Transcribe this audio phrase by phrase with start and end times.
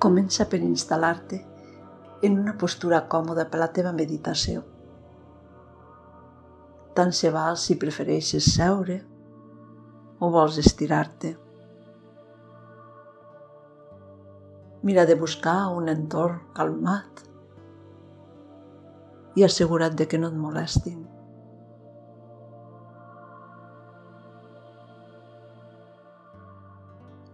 [0.00, 1.38] Comença per instal·lar-te
[2.24, 4.62] en una postura còmoda per la teva meditació.
[6.96, 8.96] Tant se val si prefereixes seure
[10.16, 11.34] o vols estirar-te.
[14.88, 17.24] Mira de buscar un entorn calmat
[19.36, 21.00] i assegura't de que no et molestin.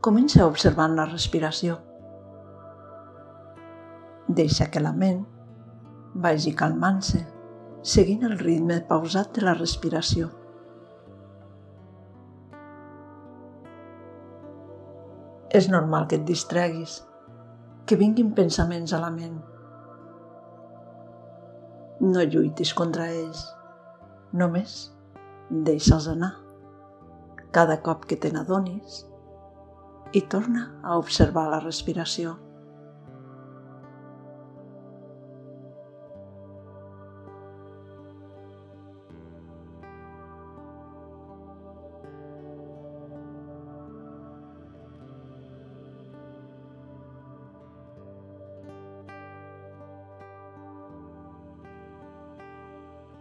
[0.03, 1.84] Comença observant la respiració
[4.29, 5.25] deixa que la ment
[6.15, 7.21] vagi calmant-se,
[7.87, 10.30] seguint el ritme pausat de la respiració.
[15.57, 16.98] És normal que et distreguis,
[17.87, 19.37] que vinguin pensaments a la ment.
[22.03, 23.45] No lluitis contra ells,
[24.33, 24.78] només
[25.50, 26.34] deixa'ls anar.
[27.55, 29.05] Cada cop que te n'adonis,
[30.12, 32.37] i torna a observar la respiració.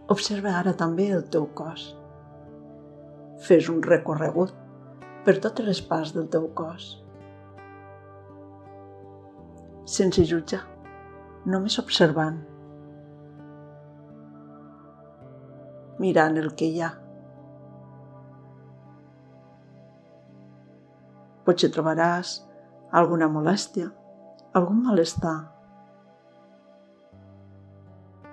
[0.06, 1.88] Observa ara també el teu cos.
[3.42, 4.52] Fes un recorregut
[5.26, 6.84] per totes les parts del teu cos.
[9.96, 10.60] Sense jutjar,
[11.54, 12.38] només observant.
[15.98, 16.92] Mirant el que hi ha.
[21.50, 22.36] Potser trobaràs
[23.02, 23.90] alguna molèstia,
[24.54, 25.36] algun malestar,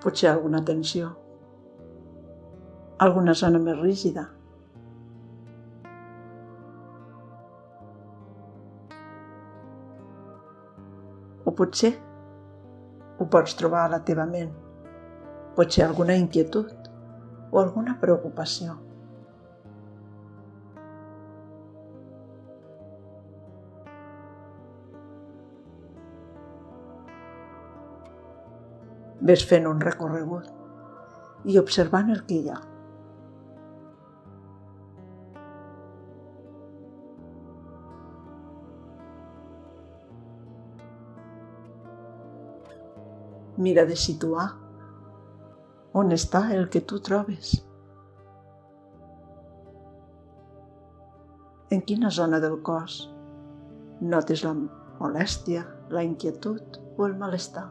[0.05, 1.09] potser alguna tensió
[2.99, 4.27] alguna zona més rígida.
[11.45, 11.93] O potser
[13.19, 14.53] ho pots trobar a la teva ment.
[15.57, 16.71] Potser alguna inquietud
[17.51, 18.79] o alguna preocupació.
[29.23, 30.49] Ves fent un recorregut
[31.47, 32.59] i observant el que hi ha.
[43.63, 44.49] Mira de situar
[45.99, 47.53] on està el que tu trobes.
[51.71, 52.97] En quina zona del cos
[54.15, 55.63] notes la molèstia,
[55.95, 57.69] la inquietud o el malestar?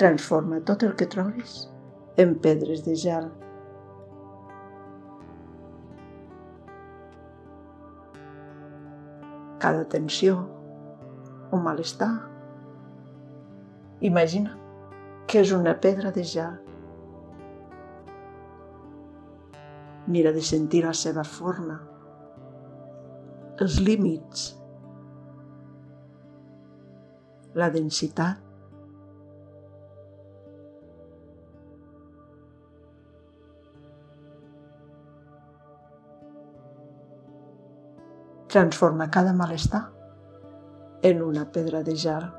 [0.00, 1.62] Transforma tot el que trobis
[2.20, 3.32] en pedres de gel
[9.60, 10.40] cada tensió
[11.52, 12.10] o malestar.
[14.00, 14.56] Imagina
[15.28, 16.56] que és una pedra de gel.
[20.10, 21.76] Mira de sentir la seva forma,
[23.60, 24.48] els límits,
[27.54, 28.49] la densitat
[38.50, 39.90] transforma cada malestar
[41.02, 42.32] en una pedra de gel.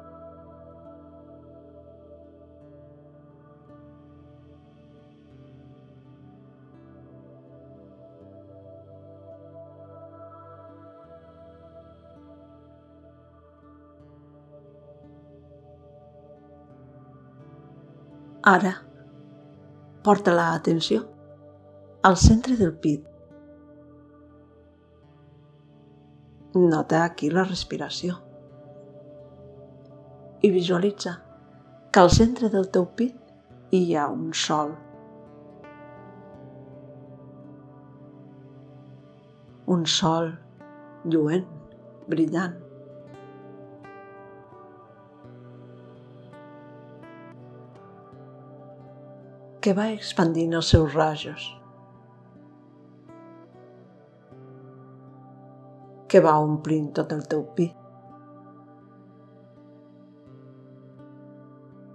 [18.44, 18.82] Ara,
[20.04, 21.08] porta la atenció
[22.02, 23.11] al centre del pit
[26.62, 28.20] Nota aquí la respiració.
[30.46, 31.14] I visualitza
[31.90, 34.76] que al centre del teu pit hi ha un sol.
[39.78, 40.36] Un sol
[41.06, 41.48] lluent,
[42.14, 42.60] brillant.
[49.62, 51.44] que va expandint els seus rajos.
[56.12, 57.78] Que va omplint tot el teu pit.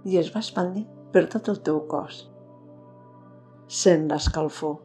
[0.09, 2.23] I es va expandir per tot el teu cos,
[3.81, 4.79] sent l'escalfor.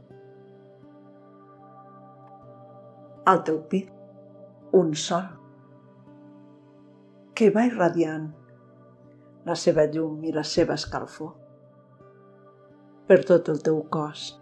[3.32, 3.88] Al teu pit,
[4.76, 5.30] un sol
[7.38, 8.28] que va irradiant
[9.48, 11.32] la seva llum i la seva escalfor
[13.08, 14.41] per tot el teu cos.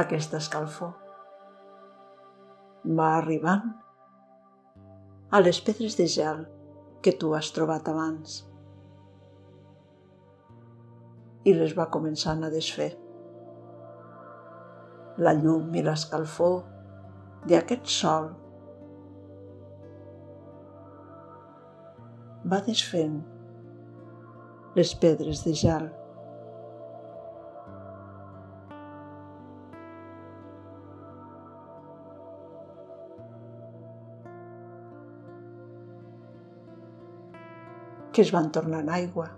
[0.00, 0.94] Aquesta escalfor.
[2.98, 3.66] Va arribant
[5.30, 6.46] a les pedres de gel
[7.04, 8.38] que tu has trobat abans
[11.44, 12.90] i les va començant a desfer.
[15.20, 16.62] La llum i l'escalfor
[17.50, 18.30] d'aquest sol
[22.48, 23.18] va desfent
[24.78, 25.90] les pedres de gel.
[38.12, 39.30] Que es van tornar en aigua.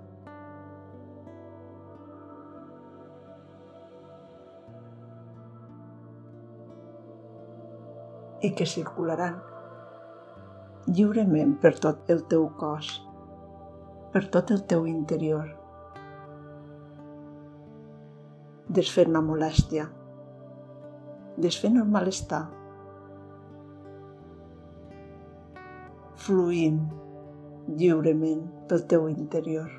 [8.45, 9.39] i que circularan
[10.87, 12.91] lliurement per tot el teu cos,
[14.13, 15.47] per tot el teu interior,
[18.81, 19.87] desfent la molèstia,
[21.47, 22.43] desfent el malestar,
[26.27, 26.85] fluint
[27.69, 29.71] lliurement pel teu interior.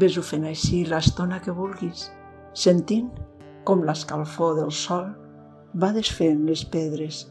[0.00, 2.06] Ves-ho fent així l'estona que vulguis,
[2.56, 3.10] sentint
[3.68, 5.10] com l'escalfor del sol
[5.82, 7.24] va desfent les pedres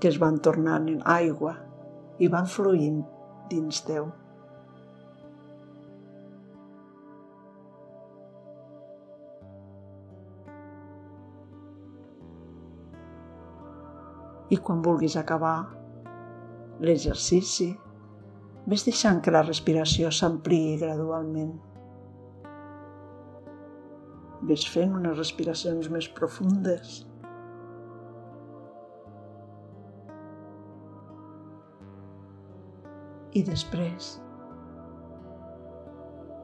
[0.00, 1.56] que es van tornant en aigua
[2.22, 3.00] i van fluint
[3.50, 4.10] dins teu.
[14.50, 15.56] I quan vulguis acabar
[16.86, 17.72] l'exercici,
[18.66, 21.56] ves deixant que la respiració s'ampliï gradualment.
[24.46, 27.05] Ves fent unes respiracions més profundes.
[33.36, 34.14] I després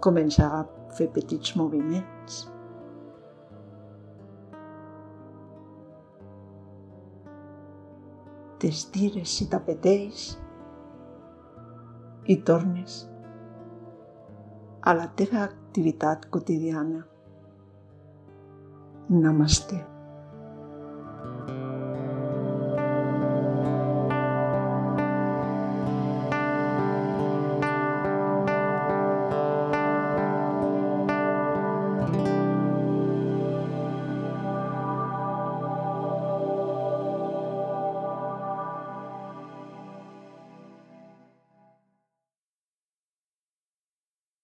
[0.04, 0.64] comença a
[0.96, 2.40] fer petits moviments.
[8.62, 10.26] T'estires si t'apeteix
[12.30, 12.98] i tornes
[14.82, 17.06] a la teva activitat quotidiana.
[19.08, 19.91] Namaste.